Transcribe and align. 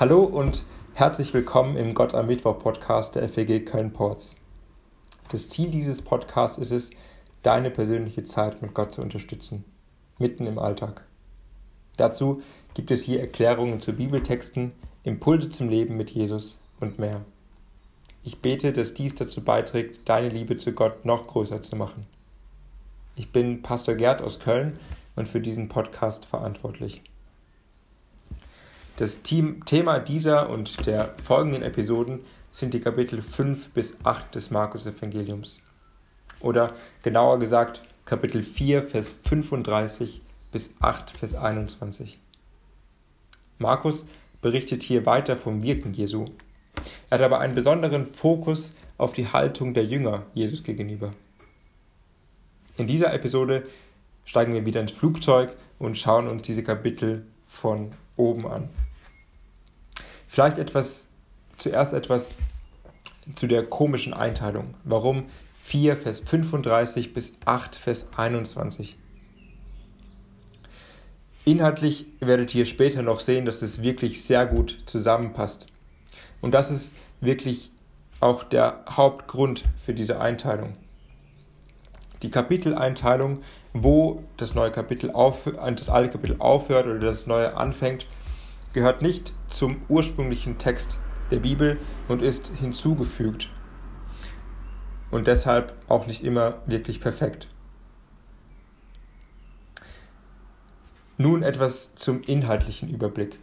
Hallo 0.00 0.22
und 0.22 0.62
herzlich 0.94 1.34
willkommen 1.34 1.76
im 1.76 1.92
Gott 1.92 2.14
am 2.14 2.28
Mittwoch 2.28 2.60
Podcast 2.60 3.16
der 3.16 3.28
FEG 3.28 3.66
Köln-Ports. 3.66 4.36
Das 5.28 5.48
Ziel 5.48 5.72
dieses 5.72 6.02
Podcasts 6.02 6.56
ist 6.56 6.70
es, 6.70 6.90
deine 7.42 7.68
persönliche 7.68 8.22
Zeit 8.22 8.62
mit 8.62 8.74
Gott 8.74 8.94
zu 8.94 9.02
unterstützen, 9.02 9.64
mitten 10.20 10.46
im 10.46 10.60
Alltag. 10.60 11.04
Dazu 11.96 12.42
gibt 12.74 12.92
es 12.92 13.02
hier 13.02 13.18
Erklärungen 13.18 13.80
zu 13.80 13.92
Bibeltexten, 13.92 14.70
Impulse 15.02 15.50
zum 15.50 15.68
Leben 15.68 15.96
mit 15.96 16.10
Jesus 16.10 16.60
und 16.78 17.00
mehr. 17.00 17.22
Ich 18.22 18.40
bete, 18.40 18.72
dass 18.72 18.94
dies 18.94 19.16
dazu 19.16 19.42
beiträgt, 19.42 20.08
deine 20.08 20.28
Liebe 20.28 20.58
zu 20.58 20.70
Gott 20.70 21.04
noch 21.06 21.26
größer 21.26 21.60
zu 21.64 21.74
machen. 21.74 22.06
Ich 23.16 23.32
bin 23.32 23.62
Pastor 23.62 23.96
Gerd 23.96 24.22
aus 24.22 24.38
Köln 24.38 24.78
und 25.16 25.26
für 25.26 25.40
diesen 25.40 25.68
Podcast 25.68 26.24
verantwortlich. 26.24 27.02
Das 28.98 29.22
Thema 29.22 30.00
dieser 30.00 30.50
und 30.50 30.84
der 30.84 31.14
folgenden 31.22 31.62
Episoden 31.62 32.18
sind 32.50 32.74
die 32.74 32.80
Kapitel 32.80 33.22
5 33.22 33.68
bis 33.68 33.94
8 34.02 34.34
des 34.34 34.50
Markus-Evangeliums. 34.50 35.60
Oder 36.40 36.74
genauer 37.04 37.38
gesagt 37.38 37.80
Kapitel 38.06 38.42
4, 38.42 38.82
Vers 38.82 39.14
35 39.22 40.20
bis 40.50 40.70
8, 40.80 41.12
Vers 41.12 41.36
21. 41.36 42.18
Markus 43.58 44.04
berichtet 44.42 44.82
hier 44.82 45.06
weiter 45.06 45.36
vom 45.36 45.62
Wirken 45.62 45.94
Jesu. 45.94 46.24
Er 47.08 47.18
hat 47.18 47.24
aber 47.24 47.38
einen 47.38 47.54
besonderen 47.54 48.12
Fokus 48.12 48.74
auf 48.96 49.12
die 49.12 49.28
Haltung 49.28 49.74
der 49.74 49.84
Jünger 49.84 50.24
Jesus 50.34 50.64
gegenüber. 50.64 51.12
In 52.76 52.88
dieser 52.88 53.14
Episode 53.14 53.64
steigen 54.24 54.54
wir 54.54 54.66
wieder 54.66 54.80
ins 54.80 54.90
Flugzeug 54.90 55.54
und 55.78 55.96
schauen 55.96 56.26
uns 56.26 56.42
diese 56.42 56.64
Kapitel 56.64 57.24
von 57.46 57.92
oben 58.16 58.44
an. 58.44 58.68
Vielleicht 60.38 60.58
etwas, 60.58 61.08
zuerst 61.56 61.92
etwas 61.92 62.32
zu 63.34 63.48
der 63.48 63.64
komischen 63.64 64.14
Einteilung. 64.14 64.74
Warum 64.84 65.24
4, 65.62 65.96
Vers 65.96 66.20
35 66.20 67.12
bis 67.12 67.32
8, 67.44 67.74
Vers 67.74 68.06
21? 68.16 68.96
Inhaltlich 71.44 72.06
werdet 72.20 72.54
ihr 72.54 72.66
später 72.66 73.02
noch 73.02 73.18
sehen, 73.18 73.46
dass 73.46 73.62
es 73.62 73.82
wirklich 73.82 74.22
sehr 74.22 74.46
gut 74.46 74.78
zusammenpasst. 74.86 75.66
Und 76.40 76.52
das 76.54 76.70
ist 76.70 76.92
wirklich 77.20 77.72
auch 78.20 78.44
der 78.44 78.84
Hauptgrund 78.88 79.64
für 79.84 79.92
diese 79.92 80.20
Einteilung. 80.20 80.76
Die 82.22 82.30
Kapiteleinteilung, 82.30 83.42
wo 83.72 84.22
das 84.36 84.54
neue 84.54 84.70
Kapitel 84.70 85.10
auf, 85.10 85.50
das 85.74 85.88
alte 85.88 86.12
Kapitel 86.12 86.36
aufhört 86.38 86.86
oder 86.86 87.00
das 87.00 87.26
neue 87.26 87.56
anfängt, 87.56 88.06
gehört 88.72 89.02
nicht 89.02 89.32
zum 89.48 89.82
ursprünglichen 89.88 90.58
Text 90.58 90.98
der 91.30 91.38
Bibel 91.38 91.78
und 92.08 92.22
ist 92.22 92.48
hinzugefügt 92.48 93.50
und 95.10 95.26
deshalb 95.26 95.74
auch 95.88 96.06
nicht 96.06 96.22
immer 96.22 96.62
wirklich 96.66 97.00
perfekt. 97.00 97.48
Nun 101.16 101.42
etwas 101.42 101.94
zum 101.96 102.22
inhaltlichen 102.22 102.88
Überblick. 102.88 103.38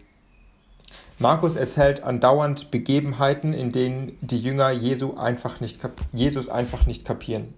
Markus 1.18 1.56
erzählt 1.56 2.04
andauernd 2.04 2.72
Begebenheiten, 2.72 3.54
in 3.54 3.72
denen 3.72 4.18
die 4.22 4.40
Jünger 4.40 4.72
Jesu 4.72 5.16
einfach 5.16 5.60
nicht 5.60 5.80
Jesus 6.12 6.50
einfach 6.50 6.86
nicht 6.86 7.06
kapieren. 7.06 7.54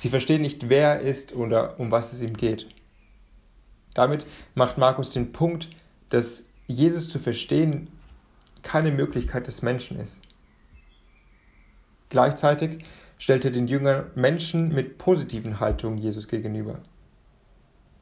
Sie 0.00 0.08
verstehen 0.08 0.42
nicht, 0.42 0.68
wer 0.68 0.94
er 0.94 1.00
ist 1.00 1.34
oder 1.34 1.78
um 1.80 1.90
was 1.90 2.12
es 2.12 2.20
ihm 2.20 2.36
geht. 2.36 2.66
Damit 3.94 4.26
macht 4.54 4.76
Markus 4.76 5.10
den 5.10 5.32
Punkt, 5.32 5.68
dass 6.10 6.43
Jesus 6.66 7.10
zu 7.10 7.18
verstehen 7.18 7.88
keine 8.62 8.90
Möglichkeit 8.90 9.46
des 9.46 9.62
Menschen 9.62 10.00
ist. 10.00 10.16
Gleichzeitig 12.08 12.84
stellt 13.18 13.44
er 13.44 13.50
den 13.50 13.68
Jüngern 13.68 14.10
Menschen 14.14 14.74
mit 14.74 14.98
positiven 14.98 15.60
Haltungen 15.60 15.98
Jesus 15.98 16.28
gegenüber. 16.28 16.80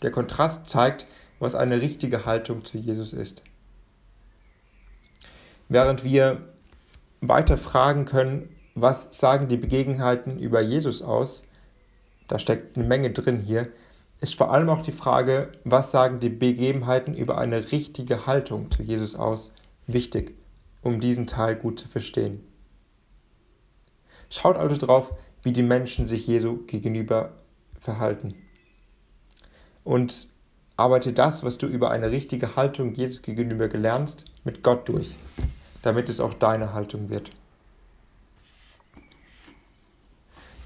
Der 0.02 0.10
Kontrast 0.10 0.68
zeigt, 0.68 1.06
was 1.38 1.54
eine 1.54 1.80
richtige 1.80 2.24
Haltung 2.24 2.64
zu 2.64 2.78
Jesus 2.78 3.12
ist. 3.12 3.42
Während 5.68 6.04
wir 6.04 6.42
weiter 7.20 7.58
fragen 7.58 8.04
können, 8.04 8.48
was 8.74 9.18
sagen 9.18 9.48
die 9.48 9.56
Begebenheiten 9.56 10.38
über 10.38 10.60
Jesus 10.60 11.02
aus, 11.02 11.42
da 12.28 12.38
steckt 12.38 12.76
eine 12.76 12.86
Menge 12.86 13.10
drin 13.10 13.38
hier, 13.38 13.68
ist 14.22 14.36
vor 14.36 14.52
allem 14.52 14.70
auch 14.70 14.82
die 14.82 14.92
Frage, 14.92 15.50
was 15.64 15.90
sagen 15.90 16.20
die 16.20 16.28
Begebenheiten 16.28 17.14
über 17.14 17.38
eine 17.38 17.72
richtige 17.72 18.24
Haltung 18.24 18.70
zu 18.70 18.84
Jesus 18.84 19.16
aus, 19.16 19.50
wichtig, 19.88 20.36
um 20.80 21.00
diesen 21.00 21.26
Teil 21.26 21.56
gut 21.56 21.80
zu 21.80 21.88
verstehen. 21.88 22.40
Schaut 24.30 24.56
also 24.56 24.76
drauf, 24.76 25.12
wie 25.42 25.52
die 25.52 25.64
Menschen 25.64 26.06
sich 26.06 26.24
Jesu 26.24 26.58
gegenüber 26.68 27.32
verhalten. 27.80 28.36
Und 29.82 30.28
arbeite 30.76 31.12
das, 31.12 31.42
was 31.42 31.58
du 31.58 31.66
über 31.66 31.90
eine 31.90 32.12
richtige 32.12 32.54
Haltung 32.54 32.94
Jesus 32.94 33.22
gegenüber 33.22 33.66
gelernst, 33.66 34.26
mit 34.44 34.62
Gott 34.62 34.88
durch, 34.88 35.16
damit 35.82 36.08
es 36.08 36.20
auch 36.20 36.34
deine 36.34 36.72
Haltung 36.72 37.10
wird. 37.10 37.32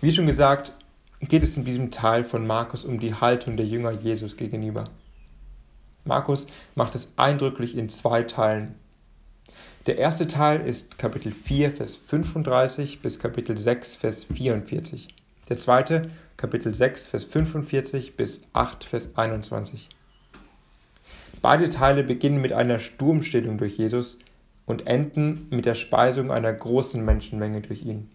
Wie 0.03 0.13
schon 0.13 0.27
gesagt, 0.27 0.73
geht 1.29 1.43
es 1.43 1.57
in 1.57 1.65
diesem 1.65 1.91
Teil 1.91 2.25
von 2.25 2.47
Markus 2.47 2.85
um 2.85 3.01
die 3.01 3.15
Haltung 3.15 3.57
der 3.57 3.67
Jünger 3.67 3.93
Jesus 3.93 4.37
gegenüber. 4.37 4.91
Markus 6.05 6.47
macht 6.75 6.95
es 6.95 7.13
eindrücklich 7.17 7.77
in 7.77 7.89
zwei 7.89 8.23
Teilen. 8.23 8.75
Der 9.87 9.99
erste 9.99 10.27
Teil 10.27 10.67
ist 10.67 10.99
Kapitel 10.99 11.33
4, 11.33 11.73
Vers 11.73 11.97
35 11.97 13.03
bis 13.03 13.19
Kapitel 13.19 13.57
6, 13.57 13.97
Vers 13.97 14.25
44. 14.25 15.09
Der 15.49 15.59
zweite 15.59 16.11
Kapitel 16.37 16.75
6, 16.75 17.07
Vers 17.07 17.25
45 17.25 18.17
bis 18.17 18.43
8, 18.53 18.85
Vers 18.85 19.09
21. 19.15 19.89
Beide 21.41 21.71
Teile 21.71 22.03
beginnen 22.03 22.41
mit 22.41 22.53
einer 22.53 22.79
Sturmstillung 22.79 23.59
durch 23.59 23.77
Jesus 23.79 24.19
und 24.65 24.87
enden 24.87 25.47
mit 25.51 25.65
der 25.65 25.77
Speisung 25.77 26.31
einer 26.31 26.53
großen 26.53 27.05
Menschenmenge 27.05 27.61
durch 27.61 27.83
ihn. 27.85 28.11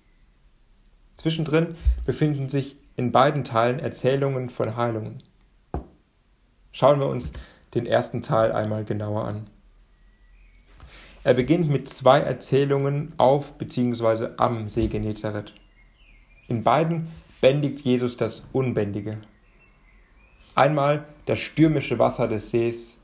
Zwischendrin 1.17 1.75
befinden 2.05 2.49
sich 2.49 2.77
in 2.95 3.11
beiden 3.11 3.43
Teilen 3.43 3.79
Erzählungen 3.79 4.49
von 4.49 4.75
Heilungen. 4.75 5.23
Schauen 6.71 6.99
wir 6.99 7.07
uns 7.07 7.31
den 7.73 7.85
ersten 7.85 8.21
Teil 8.21 8.51
einmal 8.51 8.85
genauer 8.85 9.25
an. 9.25 9.47
Er 11.23 11.33
beginnt 11.35 11.69
mit 11.69 11.87
zwei 11.87 12.19
Erzählungen 12.19 13.13
auf 13.17 13.57
bzw. 13.57 14.29
am 14.37 14.67
See 14.69 14.87
Genezareth. 14.87 15.53
In 16.47 16.63
beiden 16.63 17.09
bändigt 17.41 17.81
Jesus 17.81 18.17
das 18.17 18.43
Unbändige. 18.51 19.17
Einmal 20.55 21.05
das 21.25 21.39
stürmische 21.39 21.99
Wasser 21.99 22.27
des 22.27 22.51
Sees 22.51 22.97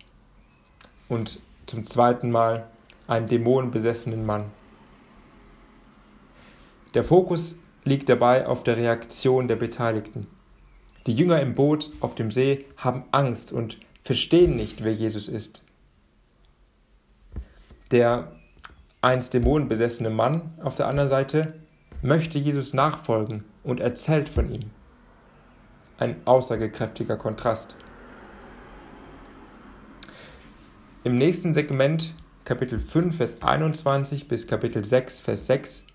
und 1.07 1.39
zum 1.65 1.85
zweiten 1.85 2.31
Mal 2.31 2.67
einen 3.07 3.27
dämonenbesessenen 3.27 4.25
Mann. 4.25 4.45
Der 6.93 7.03
Fokus 7.03 7.55
liegt 7.87 8.09
dabei 8.09 8.45
auf 8.45 8.63
der 8.63 8.77
Reaktion 8.77 9.47
der 9.47 9.55
Beteiligten. 9.55 10.27
Die 11.05 11.13
Jünger 11.13 11.41
im 11.41 11.55
Boot 11.55 11.89
auf 12.01 12.15
dem 12.15 12.31
See 12.31 12.65
haben 12.75 13.05
Angst 13.11 13.53
und 13.53 13.77
verstehen 14.03 14.55
nicht, 14.57 14.83
wer 14.83 14.93
Jesus 14.93 15.29
ist. 15.29 15.63
Der 17.91 18.33
einst 19.01 19.33
dämonenbesessene 19.33 20.09
Mann 20.09 20.53
auf 20.61 20.75
der 20.75 20.87
anderen 20.87 21.09
Seite 21.09 21.53
möchte 22.01 22.37
Jesus 22.37 22.73
nachfolgen 22.73 23.45
und 23.63 23.79
erzählt 23.79 24.27
von 24.27 24.51
ihm. 24.53 24.69
Ein 25.97 26.17
aussagekräftiger 26.25 27.15
Kontrast. 27.15 27.75
Im 31.05 31.17
nächsten 31.17 31.53
Segment, 31.53 32.13
Kapitel 32.43 32.79
5, 32.79 33.15
Vers 33.15 33.41
21 33.41 34.27
bis 34.27 34.45
Kapitel 34.45 34.83
6, 34.83 35.21
Vers 35.21 35.47
6, 35.47 35.86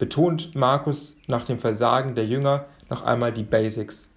betont 0.00 0.54
Markus 0.54 1.14
nach 1.26 1.44
dem 1.44 1.58
Versagen 1.58 2.14
der 2.14 2.26
Jünger 2.26 2.64
noch 2.88 3.02
einmal 3.02 3.34
die 3.34 3.42
Basics. 3.42 4.08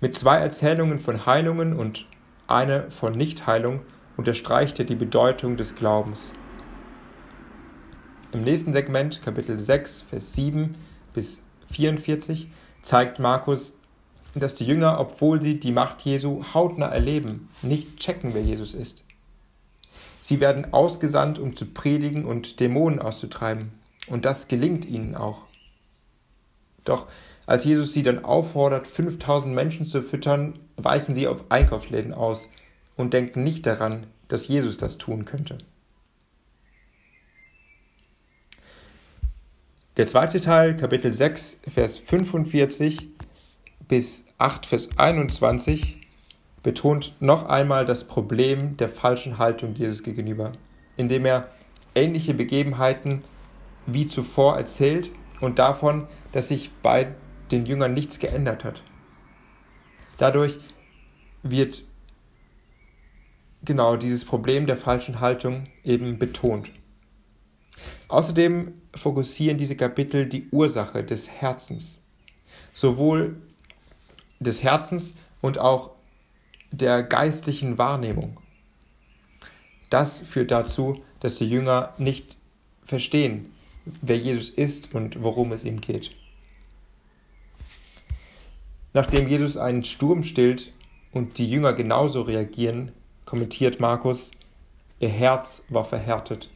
Mit 0.00 0.18
zwei 0.18 0.38
Erzählungen 0.38 0.98
von 0.98 1.24
Heilungen 1.24 1.78
und 1.78 2.04
eine 2.48 2.90
von 2.90 3.12
Nichtheilung 3.12 3.82
unterstreicht 4.16 4.80
er 4.80 4.84
die 4.84 4.96
Bedeutung 4.96 5.56
des 5.56 5.76
Glaubens. 5.76 6.20
Im 8.32 8.42
nächsten 8.42 8.72
Segment, 8.72 9.22
Kapitel 9.22 9.60
6, 9.60 10.02
Vers 10.10 10.32
7 10.32 10.74
bis 11.14 11.38
44, 11.70 12.48
zeigt 12.82 13.20
Markus, 13.20 13.74
dass 14.34 14.56
die 14.56 14.66
Jünger, 14.66 14.98
obwohl 14.98 15.40
sie 15.40 15.60
die 15.60 15.70
Macht 15.70 16.00
Jesu 16.00 16.42
hautnah 16.54 16.88
erleben, 16.88 17.50
nicht 17.62 18.00
checken, 18.00 18.34
wer 18.34 18.42
Jesus 18.42 18.74
ist. 18.74 19.04
Sie 20.22 20.40
werden 20.40 20.72
ausgesandt, 20.72 21.38
um 21.38 21.54
zu 21.54 21.66
predigen 21.66 22.24
und 22.24 22.58
Dämonen 22.58 22.98
auszutreiben. 22.98 23.80
Und 24.08 24.24
das 24.24 24.48
gelingt 24.48 24.84
ihnen 24.84 25.14
auch. 25.14 25.42
Doch 26.84 27.06
als 27.46 27.64
Jesus 27.64 27.92
sie 27.92 28.02
dann 28.02 28.24
auffordert, 28.24 28.86
5000 28.86 29.54
Menschen 29.54 29.86
zu 29.86 30.02
füttern, 30.02 30.58
weichen 30.76 31.14
sie 31.14 31.28
auf 31.28 31.50
Einkaufsläden 31.50 32.12
aus 32.12 32.48
und 32.96 33.12
denken 33.12 33.42
nicht 33.42 33.66
daran, 33.66 34.06
dass 34.28 34.48
Jesus 34.48 34.78
das 34.78 34.98
tun 34.98 35.24
könnte. 35.24 35.58
Der 39.96 40.06
zweite 40.06 40.40
Teil, 40.40 40.76
Kapitel 40.76 41.12
6, 41.12 41.60
Vers 41.68 41.98
45 41.98 43.08
bis 43.88 44.24
8, 44.38 44.64
Vers 44.64 44.88
21, 44.96 46.06
betont 46.62 47.14
noch 47.20 47.44
einmal 47.44 47.84
das 47.84 48.04
Problem 48.04 48.76
der 48.78 48.88
falschen 48.88 49.36
Haltung 49.36 49.74
Jesus 49.74 50.02
gegenüber, 50.02 50.52
indem 50.96 51.26
er 51.26 51.48
ähnliche 51.94 52.32
Begebenheiten 52.32 53.22
wie 53.86 54.08
zuvor 54.08 54.56
erzählt 54.56 55.10
und 55.40 55.58
davon, 55.58 56.06
dass 56.32 56.48
sich 56.48 56.70
bei 56.82 57.14
den 57.50 57.66
Jüngern 57.66 57.94
nichts 57.94 58.18
geändert 58.18 58.64
hat. 58.64 58.82
Dadurch 60.18 60.58
wird 61.42 61.82
genau 63.64 63.96
dieses 63.96 64.24
Problem 64.24 64.66
der 64.66 64.76
falschen 64.76 65.20
Haltung 65.20 65.64
eben 65.84 66.18
betont. 66.18 66.70
Außerdem 68.08 68.74
fokussieren 68.94 69.58
diese 69.58 69.76
Kapitel 69.76 70.26
die 70.26 70.48
Ursache 70.50 71.02
des 71.02 71.28
Herzens, 71.28 71.98
sowohl 72.72 73.36
des 74.40 74.62
Herzens 74.62 75.14
und 75.40 75.58
auch 75.58 75.90
der 76.70 77.02
geistlichen 77.02 77.78
Wahrnehmung. 77.78 78.38
Das 79.90 80.20
führt 80.20 80.50
dazu, 80.50 81.02
dass 81.20 81.36
die 81.36 81.48
Jünger 81.48 81.92
nicht 81.98 82.36
verstehen, 82.84 83.52
wer 83.84 84.16
Jesus 84.16 84.50
ist 84.50 84.94
und 84.94 85.22
worum 85.22 85.52
es 85.52 85.64
ihm 85.64 85.80
geht. 85.80 86.12
Nachdem 88.94 89.28
Jesus 89.28 89.56
einen 89.56 89.84
Sturm 89.84 90.22
stillt 90.22 90.72
und 91.12 91.38
die 91.38 91.48
Jünger 91.50 91.72
genauso 91.72 92.22
reagieren, 92.22 92.92
kommentiert 93.24 93.80
Markus, 93.80 94.30
ihr 95.00 95.08
Herz 95.08 95.62
war 95.68 95.84
verhärtet. 95.84 96.50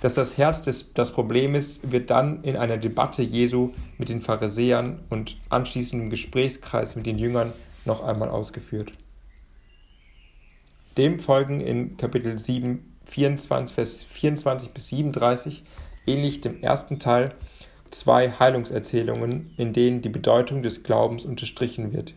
Dass 0.00 0.14
das 0.14 0.36
Herz 0.36 0.62
des, 0.62 0.92
das 0.92 1.12
Problem 1.12 1.54
ist, 1.54 1.90
wird 1.90 2.10
dann 2.10 2.42
in 2.42 2.56
einer 2.56 2.76
Debatte 2.76 3.22
Jesu 3.22 3.72
mit 3.96 4.08
den 4.08 4.20
Pharisäern 4.20 5.00
und 5.08 5.38
anschließend 5.48 6.02
im 6.02 6.10
Gesprächskreis 6.10 6.96
mit 6.96 7.06
den 7.06 7.18
Jüngern 7.18 7.52
noch 7.84 8.02
einmal 8.02 8.28
ausgeführt. 8.28 8.92
Dem 10.96 11.20
folgen 11.20 11.60
in 11.60 11.96
Kapitel 11.96 12.38
7, 12.38 12.93
24, 13.06 13.74
Vers 13.74 14.04
24 14.04 14.70
bis 14.70 14.88
37, 14.88 15.64
ähnlich 16.06 16.40
dem 16.40 16.62
ersten 16.62 16.98
Teil, 16.98 17.34
zwei 17.90 18.30
Heilungserzählungen, 18.30 19.52
in 19.56 19.72
denen 19.72 20.02
die 20.02 20.08
Bedeutung 20.08 20.62
des 20.62 20.82
Glaubens 20.82 21.24
unterstrichen 21.24 21.92
wird. 21.92 22.14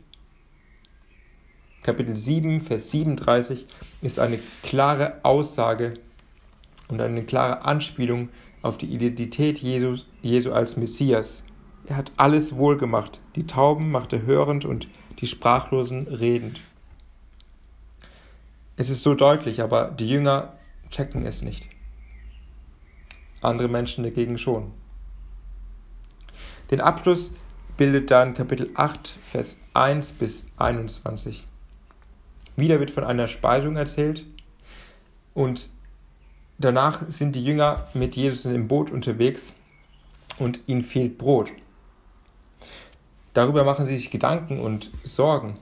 Kapitel 1.83 2.17
7, 2.17 2.61
Vers 2.61 2.91
37 2.91 3.67
ist 4.01 4.19
eine 4.19 4.39
klare 4.63 5.19
Aussage 5.23 5.93
und 6.89 6.99
eine 6.99 7.23
klare 7.23 7.63
Anspielung 7.63 8.29
auf 8.61 8.77
die 8.77 8.87
Identität 8.87 9.59
Jesus, 9.59 10.05
Jesu 10.21 10.51
als 10.51 10.75
Messias. 10.75 11.43
Er 11.85 11.95
hat 11.95 12.11
alles 12.17 12.55
wohlgemacht. 12.55 13.19
Die 13.35 13.47
Tauben 13.47 13.91
macht 13.91 14.11
er 14.11 14.23
hörend 14.23 14.65
und 14.65 14.89
die 15.19 15.27
Sprachlosen 15.27 16.07
redend. 16.07 16.59
Es 18.75 18.89
ist 18.89 19.03
so 19.03 19.15
deutlich, 19.15 19.61
aber 19.61 19.85
die 19.91 20.09
Jünger 20.09 20.56
checken 20.91 21.25
es 21.25 21.41
nicht. 21.41 21.67
Andere 23.41 23.67
Menschen 23.67 24.03
dagegen 24.03 24.37
schon. 24.37 24.71
Den 26.71 26.81
Abschluss 26.81 27.31
bildet 27.77 28.11
dann 28.11 28.33
Kapitel 28.33 28.71
8, 28.73 29.07
Vers 29.21 29.57
1 29.73 30.11
bis 30.13 30.45
21. 30.57 31.45
Wieder 32.55 32.79
wird 32.79 32.91
von 32.91 33.03
einer 33.03 33.27
Speisung 33.27 33.77
erzählt 33.77 34.25
und 35.33 35.69
danach 36.57 37.09
sind 37.09 37.35
die 37.35 37.43
Jünger 37.43 37.87
mit 37.93 38.15
Jesus 38.15 38.45
im 38.45 38.67
Boot 38.67 38.89
unterwegs 38.89 39.53
und 40.39 40.61
ihnen 40.65 40.81
fehlt 40.81 41.17
Brot. 41.19 41.51
Darüber 43.33 43.63
machen 43.63 43.85
sie 43.85 43.95
sich 43.95 44.09
Gedanken 44.09 44.59
und 44.59 44.89
Sorgen. 45.03 45.59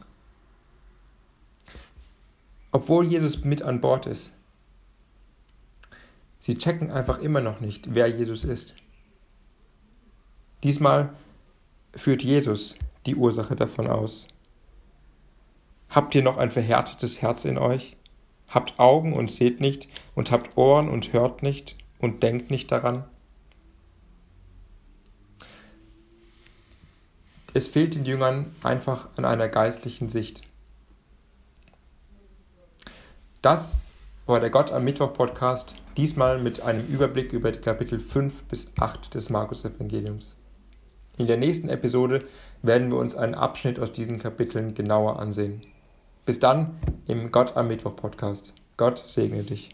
Obwohl 2.71 3.05
Jesus 3.05 3.43
mit 3.43 3.61
an 3.61 3.81
Bord 3.81 4.05
ist. 4.05 4.31
Sie 6.45 6.59
checken 6.59 6.91
einfach 6.91 7.17
immer 7.17 7.41
noch 7.41 7.59
nicht, 7.59 7.95
wer 7.95 8.05
Jesus 8.05 8.43
ist. 8.43 8.75
Diesmal 10.61 11.09
führt 11.95 12.21
Jesus 12.21 12.75
die 13.07 13.15
Ursache 13.15 13.55
davon 13.55 13.87
aus. 13.87 14.27
Habt 15.89 16.13
ihr 16.13 16.21
noch 16.21 16.37
ein 16.37 16.51
verhärtetes 16.51 17.19
Herz 17.19 17.45
in 17.45 17.57
euch? 17.57 17.97
Habt 18.47 18.77
Augen 18.77 19.13
und 19.13 19.31
seht 19.31 19.59
nicht, 19.59 19.87
und 20.13 20.29
habt 20.29 20.55
Ohren 20.55 20.87
und 20.87 21.13
hört 21.13 21.41
nicht, 21.41 21.75
und 21.97 22.21
denkt 22.21 22.51
nicht 22.51 22.71
daran? 22.71 23.05
Es 27.55 27.67
fehlt 27.67 27.95
den 27.95 28.05
Jüngern 28.05 28.55
einfach 28.61 29.07
an 29.15 29.25
einer 29.25 29.47
geistlichen 29.47 30.09
Sicht. 30.09 30.43
Das 33.41 33.73
war 34.27 34.39
der 34.39 34.51
Gott 34.51 34.71
am 34.71 34.83
Mittwoch 34.83 35.13
Podcast, 35.13 35.75
diesmal 35.97 36.39
mit 36.39 36.61
einem 36.61 36.85
Überblick 36.87 37.33
über 37.33 37.51
die 37.51 37.59
Kapitel 37.59 37.99
5 37.99 38.43
bis 38.43 38.67
8 38.79 39.13
des 39.13 39.29
Markus 39.29 39.63
Evangeliums. 39.63 40.35
In 41.17 41.27
der 41.27 41.37
nächsten 41.37 41.69
Episode 41.69 42.25
werden 42.61 42.91
wir 42.91 42.97
uns 42.97 43.15
einen 43.15 43.35
Abschnitt 43.35 43.79
aus 43.79 43.93
diesen 43.93 44.19
Kapiteln 44.19 44.73
genauer 44.73 45.19
ansehen. 45.19 45.61
Bis 46.25 46.39
dann 46.39 46.77
im 47.07 47.31
Gott 47.31 47.55
am 47.55 47.67
Mittwoch 47.67 47.95
Podcast. 47.95 48.53
Gott 48.77 49.03
segne 49.05 49.43
dich. 49.43 49.73